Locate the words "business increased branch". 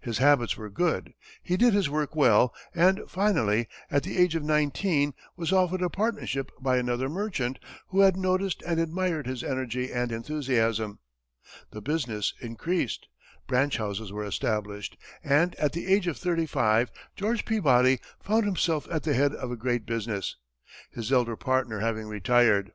11.80-13.76